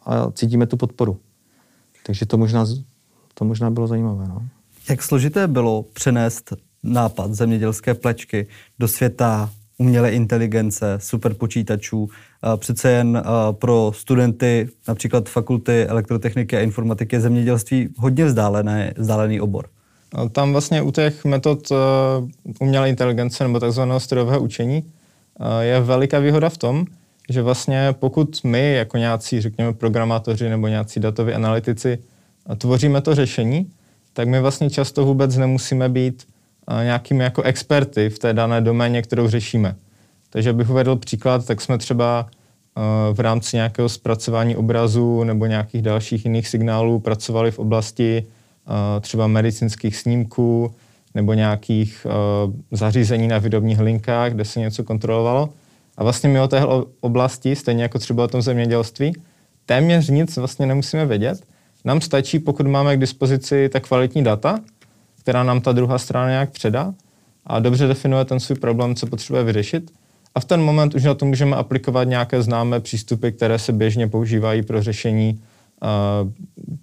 a 0.05 0.31
cítíme 0.31 0.67
tu 0.67 0.77
podporu. 0.77 1.19
Takže 2.05 2.25
to 2.25 2.37
možná, 2.37 2.65
to 3.33 3.45
možná 3.45 3.69
bylo 3.71 3.87
zajímavé. 3.87 4.27
No. 4.27 4.41
Jak 4.89 5.03
složité 5.03 5.47
bylo 5.47 5.83
přenést 5.83 6.53
nápad 6.83 7.33
zemědělské 7.33 7.93
plečky 7.93 8.47
do 8.79 8.87
světa 8.87 9.49
umělé 9.79 10.11
inteligence, 10.11 10.97
superpočítačů. 11.01 12.09
Přece 12.57 12.91
jen 12.91 13.23
pro 13.51 13.91
studenty 13.95 14.69
například 14.87 15.29
fakulty 15.29 15.85
elektrotechniky 15.85 16.57
a 16.57 16.59
informatiky 16.59 17.15
je 17.15 17.21
zemědělství 17.21 17.89
hodně 17.97 18.25
vzdálené, 18.25 18.93
vzdálený 18.97 19.41
obor. 19.41 19.65
Tam 20.31 20.51
vlastně 20.51 20.81
u 20.81 20.91
těch 20.91 21.25
metod 21.25 21.71
umělé 22.59 22.89
inteligence 22.89 23.43
nebo 23.43 23.59
takzvaného 23.59 23.99
strojového 23.99 24.39
učení 24.39 24.83
je 25.59 25.81
veliká 25.81 26.19
výhoda 26.19 26.49
v 26.49 26.57
tom, 26.57 26.85
že 27.29 27.41
vlastně 27.41 27.95
pokud 27.99 28.43
my 28.43 28.73
jako 28.73 28.97
nějací, 28.97 29.41
řekněme, 29.41 29.73
programátoři 29.73 30.49
nebo 30.49 30.67
nějací 30.67 30.99
datoví 30.99 31.33
analytici 31.33 31.99
tvoříme 32.57 33.01
to 33.01 33.15
řešení, 33.15 33.71
tak 34.13 34.27
my 34.27 34.39
vlastně 34.39 34.69
často 34.69 35.05
vůbec 35.05 35.37
nemusíme 35.37 35.89
být 35.89 36.27
nějakými 36.83 37.23
jako 37.23 37.41
experty 37.41 38.09
v 38.09 38.19
té 38.19 38.33
dané 38.33 38.61
doméně, 38.61 39.01
kterou 39.01 39.27
řešíme. 39.27 39.75
Takže 40.29 40.53
bych 40.53 40.69
uvedl 40.69 40.95
příklad, 40.95 41.45
tak 41.45 41.61
jsme 41.61 41.77
třeba 41.77 42.27
v 43.13 43.19
rámci 43.19 43.55
nějakého 43.55 43.89
zpracování 43.89 44.55
obrazu 44.55 45.23
nebo 45.23 45.45
nějakých 45.45 45.81
dalších 45.81 46.25
jiných 46.25 46.47
signálů 46.47 46.99
pracovali 46.99 47.51
v 47.51 47.59
oblasti 47.59 48.25
třeba 49.01 49.27
medicínských 49.27 49.97
snímků 49.97 50.73
nebo 51.15 51.33
nějakých 51.33 52.07
zařízení 52.71 53.27
na 53.27 53.37
výrobních 53.37 53.79
linkách, 53.79 54.33
kde 54.33 54.45
se 54.45 54.59
něco 54.59 54.83
kontrolovalo. 54.83 55.49
A 55.97 56.03
vlastně 56.03 56.29
my 56.29 56.39
o 56.39 56.47
téhle 56.47 56.83
oblasti, 56.99 57.55
stejně 57.55 57.83
jako 57.83 57.99
třeba 57.99 58.23
o 58.23 58.27
tom 58.27 58.41
zemědělství, 58.41 59.13
téměř 59.65 60.09
nic 60.09 60.37
vlastně 60.37 60.65
nemusíme 60.65 61.05
vědět. 61.05 61.43
Nám 61.85 62.01
stačí, 62.01 62.39
pokud 62.39 62.67
máme 62.67 62.97
k 62.97 62.99
dispozici 62.99 63.69
ta 63.69 63.79
kvalitní 63.79 64.23
data, 64.23 64.59
která 65.29 65.43
nám 65.43 65.61
ta 65.61 65.71
druhá 65.71 65.97
strana 65.97 66.29
nějak 66.29 66.49
předá 66.49 66.93
a 67.45 67.59
dobře 67.59 67.87
definuje 67.87 68.25
ten 68.25 68.39
svůj 68.39 68.57
problém, 68.57 68.95
co 68.95 69.07
potřebuje 69.07 69.43
vyřešit. 69.43 69.91
A 70.35 70.39
v 70.39 70.45
ten 70.45 70.61
moment 70.61 70.95
už 70.95 71.03
na 71.03 71.13
to 71.13 71.25
můžeme 71.25 71.55
aplikovat 71.55 72.03
nějaké 72.03 72.41
známé 72.41 72.79
přístupy, 72.79 73.29
které 73.29 73.59
se 73.59 73.73
běžně 73.73 74.07
používají 74.07 74.63
pro 74.63 74.83
řešení 74.83 75.39
uh, 75.81 76.31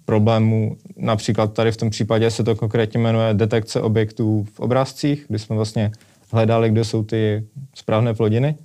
problémů. 0.05 0.77
Například 0.97 1.53
tady 1.53 1.71
v 1.71 1.77
tom 1.77 1.89
případě 1.89 2.31
se 2.31 2.43
to 2.43 2.55
konkrétně 2.55 2.99
jmenuje 2.99 3.33
detekce 3.33 3.81
objektů 3.81 4.45
v 4.53 4.59
obrázcích, 4.59 5.25
kdy 5.27 5.39
jsme 5.39 5.55
vlastně 5.55 5.91
hledali, 6.31 6.69
kde 6.69 6.83
jsou 6.83 7.03
ty 7.03 7.43
správné 7.75 8.13
plodiny. 8.13 8.55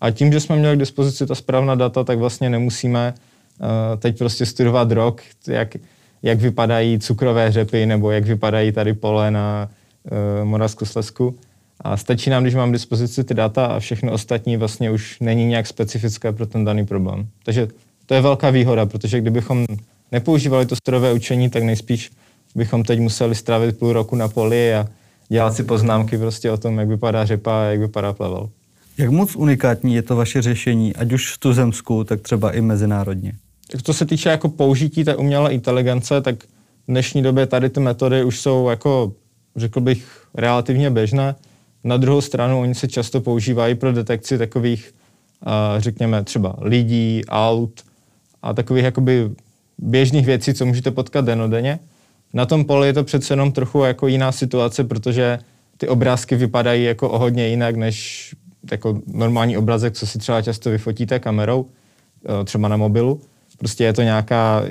A 0.00 0.10
tím, 0.10 0.32
že 0.32 0.40
jsme 0.40 0.56
měli 0.56 0.76
k 0.76 0.80
dispozici 0.80 1.26
ta 1.26 1.34
správná 1.34 1.74
data, 1.74 2.04
tak 2.04 2.18
vlastně 2.18 2.50
nemusíme 2.50 3.14
uh, 3.14 3.66
teď 3.98 4.18
prostě 4.18 4.46
studovat 4.46 4.92
rok, 4.92 5.22
jak, 5.46 5.76
jak 6.22 6.40
vypadají 6.40 6.98
cukrové 6.98 7.52
řepy 7.52 7.86
nebo 7.86 8.10
jak 8.10 8.24
vypadají 8.24 8.72
tady 8.72 8.94
pole 8.94 9.30
na 9.30 9.68
uh, 10.40 10.48
Moravsku 10.48 10.84
Slesku. 10.84 11.34
A 11.80 11.96
stačí 11.96 12.30
nám, 12.30 12.42
když 12.42 12.54
mám 12.54 12.70
k 12.70 12.72
dispozici 12.72 13.24
ty 13.24 13.34
data 13.34 13.66
a 13.66 13.78
všechno 13.78 14.12
ostatní 14.12 14.56
vlastně 14.56 14.90
už 14.90 15.20
není 15.20 15.46
nějak 15.46 15.66
specifické 15.66 16.32
pro 16.32 16.46
ten 16.46 16.64
daný 16.64 16.86
problém. 16.86 17.26
Takže 17.44 17.68
to 18.06 18.14
je 18.14 18.20
velká 18.20 18.50
výhoda, 18.50 18.86
protože 18.86 19.20
kdybychom 19.20 19.66
nepoužívali 20.12 20.66
to 20.66 20.76
strojové 20.76 21.12
učení, 21.12 21.50
tak 21.50 21.62
nejspíš 21.62 22.10
bychom 22.54 22.82
teď 22.82 23.00
museli 23.00 23.34
strávit 23.34 23.78
půl 23.78 23.92
roku 23.92 24.16
na 24.16 24.28
poli 24.28 24.74
a 24.74 24.86
dělat 25.28 25.54
si 25.54 25.64
poznámky 25.64 26.18
prostě 26.18 26.50
o 26.50 26.56
tom, 26.56 26.78
jak 26.78 26.88
vypadá 26.88 27.24
řepa 27.24 27.60
a 27.60 27.64
jak 27.64 27.80
vypadá 27.80 28.12
plevel. 28.12 28.50
Jak 28.98 29.10
moc 29.10 29.36
unikátní 29.36 29.94
je 29.94 30.02
to 30.02 30.16
vaše 30.16 30.42
řešení, 30.42 30.96
ať 30.96 31.12
už 31.12 31.34
v 31.34 31.38
tuzemsku, 31.38 32.04
tak 32.04 32.20
třeba 32.20 32.52
i 32.52 32.60
mezinárodně? 32.60 33.32
Tak 33.72 33.82
to 33.82 33.94
se 33.94 34.06
týče 34.06 34.28
jako 34.28 34.48
použití 34.48 35.04
té 35.04 35.16
umělé 35.16 35.54
inteligence, 35.54 36.20
tak 36.20 36.44
v 36.44 36.46
dnešní 36.88 37.22
době 37.22 37.46
tady 37.46 37.70
ty 37.70 37.80
metody 37.80 38.24
už 38.24 38.40
jsou 38.40 38.68
jako, 38.68 39.12
řekl 39.56 39.80
bych, 39.80 40.26
relativně 40.34 40.90
běžné. 40.90 41.34
Na 41.84 41.96
druhou 41.96 42.20
stranu 42.20 42.60
oni 42.60 42.74
se 42.74 42.88
často 42.88 43.20
používají 43.20 43.74
pro 43.74 43.92
detekci 43.92 44.38
takových 44.38 44.94
řekněme 45.78 46.24
třeba 46.24 46.56
lidí, 46.60 47.22
aut 47.28 47.80
a 48.42 48.54
takových 48.54 48.84
jakoby 48.84 49.30
běžných 49.78 50.26
věcí, 50.26 50.54
co 50.54 50.66
můžete 50.66 50.90
potkat 50.90 51.24
denodenně. 51.24 51.78
Na 52.34 52.46
tom 52.46 52.64
poli 52.64 52.86
je 52.86 52.92
to 52.92 53.04
přece 53.04 53.32
jenom 53.32 53.52
trochu 53.52 53.84
jako 53.84 54.06
jiná 54.06 54.32
situace, 54.32 54.84
protože 54.84 55.38
ty 55.76 55.88
obrázky 55.88 56.36
vypadají 56.36 56.84
jako 56.84 57.10
o 57.10 57.18
hodně 57.18 57.48
jinak 57.48 57.76
než 57.76 58.30
jako 58.70 59.00
normální 59.06 59.56
obrazek, 59.56 59.94
co 59.94 60.06
si 60.06 60.18
třeba 60.18 60.42
často 60.42 60.70
vyfotíte 60.70 61.18
kamerou, 61.18 61.66
eh, 62.24 62.44
třeba 62.44 62.68
na 62.68 62.76
mobilu. 62.76 63.20
Prostě 63.60 63.84
je 63.84 63.92
to 63.92 64.02
nějaká, 64.02 64.62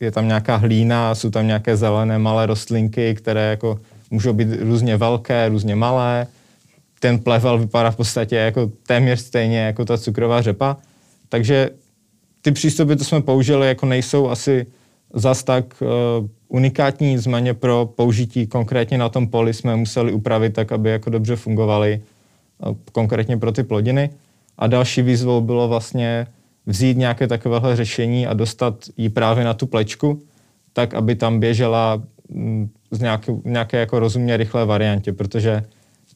je 0.00 0.10
tam 0.10 0.26
nějaká 0.26 0.56
hlína, 0.56 1.14
jsou 1.14 1.30
tam 1.30 1.46
nějaké 1.46 1.76
zelené 1.76 2.18
malé 2.18 2.46
rostlinky, 2.46 3.14
které 3.14 3.50
jako 3.50 3.80
můžou 4.10 4.32
být 4.32 4.48
různě 4.60 4.96
velké, 4.96 5.48
různě 5.48 5.76
malé. 5.76 6.26
Ten 7.00 7.18
plevel 7.18 7.58
vypadá 7.58 7.90
v 7.90 7.96
podstatě 7.96 8.36
jako 8.36 8.70
téměř 8.86 9.20
stejně 9.20 9.58
jako 9.58 9.84
ta 9.84 9.98
cukrová 9.98 10.42
řepa. 10.42 10.76
Takže 11.28 11.70
ty 12.42 12.52
přístupy, 12.52 12.94
to 12.94 13.04
jsme 13.04 13.22
použili, 13.22 13.68
jako 13.68 13.86
nejsou 13.86 14.28
asi 14.28 14.66
zas 15.14 15.44
tak 15.44 15.82
uh, 15.82 16.26
unikátní, 16.48 17.08
nicméně 17.08 17.54
pro 17.54 17.86
použití 17.96 18.46
konkrétně 18.46 18.98
na 18.98 19.08
tom 19.08 19.28
poli 19.28 19.54
jsme 19.54 19.76
museli 19.76 20.12
upravit 20.12 20.54
tak, 20.54 20.72
aby 20.72 20.90
jako 20.90 21.10
dobře 21.10 21.36
fungovaly 21.36 22.00
uh, 22.66 22.76
konkrétně 22.92 23.36
pro 23.36 23.52
ty 23.52 23.62
plodiny. 23.62 24.10
A 24.58 24.66
další 24.66 25.02
výzvou 25.02 25.40
bylo 25.40 25.68
vlastně 25.68 26.26
vzít 26.68 26.96
nějaké 26.96 27.26
takovéhle 27.26 27.76
řešení 27.76 28.26
a 28.26 28.34
dostat 28.34 28.84
ji 28.96 29.08
právě 29.08 29.44
na 29.44 29.54
tu 29.54 29.66
plečku, 29.66 30.22
tak, 30.72 30.94
aby 30.94 31.14
tam 31.14 31.40
běžela 31.40 32.02
mm, 32.28 32.68
z 32.90 33.00
nějaké, 33.00 33.32
nějaké 33.44 33.76
jako 33.76 33.98
rozumně 33.98 34.36
rychlé 34.36 34.64
variantě, 34.64 35.12
protože 35.12 35.64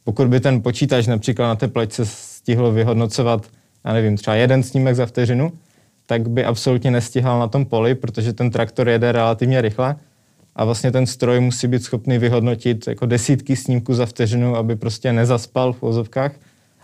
pokud 0.05 0.29
by 0.29 0.41
ten 0.41 0.63
počítač 0.63 1.07
například 1.07 1.47
na 1.47 1.57
té 1.57 1.69
plečce 1.69 2.07
stihl 2.07 2.73
vyhodnocovat, 2.73 3.47
já 3.85 3.93
nevím, 3.93 4.17
třeba 4.17 4.37
jeden 4.37 4.63
snímek 4.63 4.97
za 4.97 5.07
vteřinu, 5.07 5.53
tak 6.07 6.29
by 6.29 6.45
absolutně 6.45 6.91
nestihal 6.91 7.41
na 7.41 7.49
tom 7.49 7.65
poli, 7.65 7.95
protože 7.95 8.33
ten 8.33 8.51
traktor 8.51 8.89
jede 8.89 9.13
relativně 9.13 9.61
rychle 9.61 9.97
a 10.57 10.65
vlastně 10.65 10.93
ten 10.93 11.07
stroj 11.07 11.41
musí 11.41 11.67
být 11.67 11.85
schopný 11.85 12.19
vyhodnotit 12.19 12.87
jako 12.87 13.07
desítky 13.07 13.57
snímků 13.57 13.95
za 13.95 14.07
vteřinu, 14.07 14.57
aby 14.57 14.77
prostě 14.77 15.13
nezaspal 15.13 15.73
v 15.73 15.83
vozovkách 15.83 16.33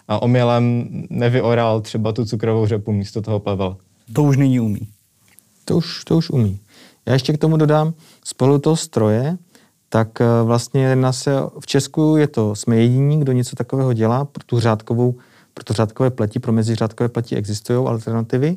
a 0.08 0.22
omylem 0.22 0.88
nevyoral 1.10 1.80
třeba 1.80 2.12
tu 2.12 2.24
cukrovou 2.24 2.66
řepu 2.66 2.92
místo 2.92 3.22
toho 3.22 3.40
plevela. 3.40 3.76
To 4.12 4.22
už 4.22 4.36
nyní 4.36 4.60
umí. 4.60 4.88
To 5.64 5.76
už, 5.76 6.04
to 6.04 6.16
už 6.16 6.30
umí. 6.30 6.60
Já 7.06 7.12
ještě 7.12 7.32
k 7.32 7.38
tomu 7.38 7.56
dodám, 7.56 7.94
spolu 8.24 8.58
toho 8.58 8.76
stroje, 8.76 9.38
tak 9.88 10.20
eh, 10.20 10.24
vlastně 10.44 10.96
na 10.96 11.12
se, 11.12 11.32
v 11.60 11.66
Česku 11.66 12.16
je 12.16 12.26
to, 12.26 12.54
jsme 12.54 12.76
jediní, 12.76 13.20
kdo 13.20 13.32
něco 13.32 13.56
takového 13.56 13.92
dělá, 13.92 14.24
pro 14.24 14.44
tu 14.44 14.60
řádkovou, 14.60 15.14
pro 15.54 15.64
to 15.64 15.72
řádkové 15.74 16.10
pleti, 16.10 16.38
pro 16.38 16.52
meziřádkové 16.52 17.08
pleti 17.08 17.36
existují 17.36 17.86
alternativy. 17.86 18.56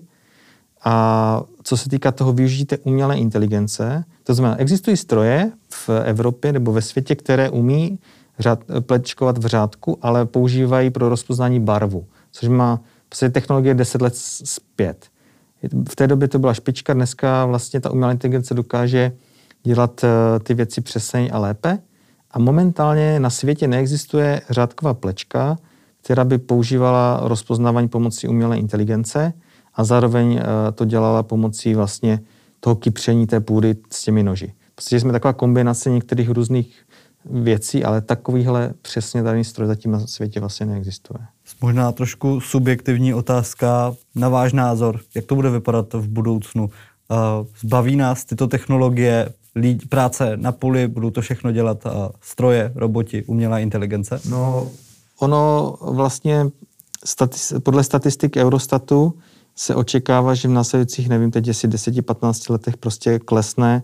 A 0.84 1.44
co 1.64 1.78
se 1.78 1.90
týká 1.90 2.12
toho 2.12 2.34
využití 2.34 2.66
té 2.66 2.78
umělé 2.78 3.18
inteligence, 3.18 4.04
to 4.24 4.34
znamená, 4.34 4.60
existují 4.60 4.98
stroje 4.98 5.52
v 5.70 5.90
Evropě 5.90 6.54
nebo 6.54 6.72
ve 6.72 6.82
světě, 6.82 7.16
které 7.16 7.50
umí 7.50 8.00
řád, 8.40 8.60
plečkovat 8.80 9.38
v 9.38 9.46
řádku, 9.46 9.98
ale 10.02 10.26
používají 10.26 10.90
pro 10.90 11.10
rozpoznání 11.10 11.60
barvu, 11.60 12.06
což 12.32 12.50
má 12.50 12.80
prostě 13.10 13.30
technologie 13.30 13.74
10 13.74 14.02
let 14.02 14.16
zpět. 14.16 15.06
V 15.90 15.96
té 15.96 16.08
době 16.08 16.28
to 16.28 16.40
byla 16.40 16.54
špička, 16.54 16.94
dneska 16.94 17.46
vlastně 17.46 17.82
ta 17.82 17.92
umělá 17.92 18.12
inteligence 18.12 18.54
dokáže 18.54 19.12
dělat 19.64 20.04
eh, 20.04 20.40
ty 20.40 20.54
věci 20.54 20.82
přesně 20.82 21.32
a 21.32 21.40
lépe. 21.40 21.80
A 22.32 22.40
momentálně 22.40 23.20
na 23.20 23.30
světě 23.30 23.68
neexistuje 23.68 24.42
řádková 24.50 24.94
plečka, 24.94 25.58
která 26.04 26.24
by 26.24 26.38
používala 26.38 27.20
rozpoznávání 27.24 27.88
pomocí 27.88 28.28
umělé 28.28 28.58
inteligence 28.58 29.34
a 29.74 29.84
zároveň 29.84 30.38
eh, 30.38 30.72
to 30.72 30.86
dělala 30.86 31.24
pomocí 31.24 31.76
vlastně 31.76 32.20
toho 32.60 32.76
kypření 32.76 33.28
té 33.28 33.40
půdy 33.40 33.76
s 33.92 34.04
těmi 34.04 34.24
noži. 34.24 34.54
Prostě 34.76 35.00
jsme 35.00 35.12
taková 35.12 35.34
kombinace 35.34 35.90
některých 35.90 36.30
různých 36.30 36.86
věcí, 37.26 37.84
ale 37.84 38.02
takovýhle 38.02 38.74
přesně 38.82 39.24
daný 39.24 39.44
stroj 39.44 39.68
zatím 39.68 39.92
na 39.92 40.08
světě 40.08 40.40
vlastně 40.40 40.66
neexistuje. 40.66 41.20
Možná 41.62 41.92
trošku 41.92 42.40
subjektivní 42.40 43.14
otázka 43.14 43.94
na 44.16 44.30
váš 44.30 44.54
názor. 44.54 45.00
Jak 45.16 45.26
to 45.26 45.36
bude 45.36 45.50
vypadat 45.50 45.94
v 45.94 46.08
budoucnu? 46.08 46.64
Uh, 46.64 47.48
zbaví 47.60 47.96
nás 47.96 48.26
tyto 48.26 48.48
technologie 48.48 49.30
lidi, 49.56 49.86
práce 49.86 50.38
na 50.38 50.52
poli, 50.52 50.88
budou 50.88 51.10
to 51.10 51.22
všechno 51.22 51.52
dělat 51.52 51.86
uh, 51.86 51.92
stroje, 52.22 52.72
roboti, 52.76 53.24
umělá 53.24 53.60
inteligence? 53.60 54.22
No, 54.30 54.68
ono 55.20 55.76
vlastně 55.82 56.46
statis, 57.06 57.54
podle 57.64 57.84
statistik 57.84 58.38
Eurostatu 58.38 59.14
se 59.56 59.76
očekává, 59.76 60.34
že 60.34 60.48
v 60.48 60.52
následujících, 60.52 61.10
nevím 61.10 61.32
teď, 61.32 61.48
jestli 61.48 61.70
10-15 61.70 62.52
letech 62.52 62.78
prostě 62.78 63.20
klesne 63.20 63.84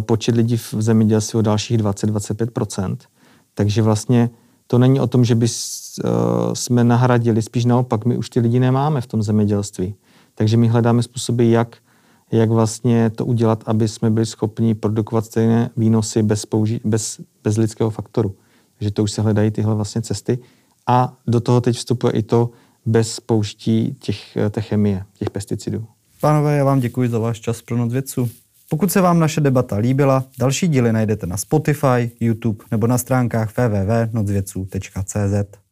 počet 0.00 0.34
lidí 0.34 0.56
v 0.56 0.74
zemědělství 0.78 1.38
o 1.38 1.42
dalších 1.42 1.78
20-25% 1.78 2.96
Takže 3.56 3.82
vlastně 3.82 4.30
to 4.66 4.78
není 4.78 5.00
o 5.00 5.06
tom, 5.06 5.24
že 5.24 5.34
by 5.34 5.46
uh, 5.46 6.10
jsme 6.54 6.84
nahradili, 6.84 7.42
spíš 7.42 7.64
naopak, 7.64 8.04
my 8.04 8.16
už 8.16 8.30
ty 8.30 8.40
lidi 8.40 8.60
nemáme 8.60 9.00
v 9.00 9.06
tom 9.06 9.22
zemědělství. 9.22 9.94
Takže 10.34 10.56
my 10.56 10.68
hledáme 10.68 11.02
způsoby, 11.02 11.50
jak, 11.50 11.76
jak 12.32 12.50
vlastně 12.50 13.10
to 13.10 13.26
udělat, 13.26 13.64
aby 13.66 13.88
jsme 13.88 14.10
byli 14.10 14.26
schopni 14.26 14.74
produkovat 14.74 15.24
stejné 15.24 15.70
výnosy 15.76 16.22
bez, 16.22 16.46
použi- 16.46 16.80
bez, 16.84 17.20
bez 17.44 17.56
lidského 17.56 17.90
faktoru. 17.90 18.34
Takže 18.78 18.90
to 18.90 19.02
už 19.02 19.12
se 19.12 19.22
hledají 19.22 19.50
tyhle 19.50 19.74
vlastně 19.74 20.02
cesty. 20.02 20.38
A 20.86 21.16
do 21.26 21.40
toho 21.40 21.60
teď 21.60 21.76
vstupuje 21.76 22.12
i 22.12 22.22
to, 22.22 22.50
bez 22.86 23.20
použití 23.20 23.96
těch, 24.00 24.38
té 24.50 24.60
chemie, 24.60 25.04
těch 25.18 25.30
pesticidů. 25.30 25.86
Pánové, 26.20 26.56
já 26.56 26.64
vám 26.64 26.80
děkuji 26.80 27.08
za 27.08 27.18
váš 27.18 27.40
čas 27.40 27.62
pro 27.62 27.76
noc 27.76 27.92
vědců. 27.92 28.30
Pokud 28.70 28.92
se 28.92 29.00
vám 29.00 29.18
naše 29.18 29.40
debata 29.40 29.76
líbila, 29.76 30.24
další 30.38 30.68
díly 30.68 30.92
najdete 30.92 31.26
na 31.26 31.36
Spotify, 31.36 32.10
YouTube 32.20 32.64
nebo 32.70 32.86
na 32.86 32.98
stránkách 32.98 33.52
www.nocvědců.cz. 33.56 35.65